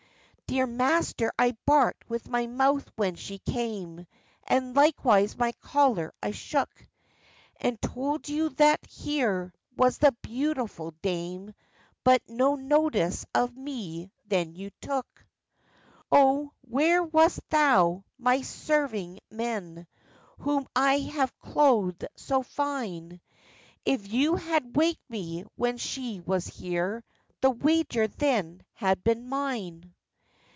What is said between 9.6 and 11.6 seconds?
was the beautiful dame,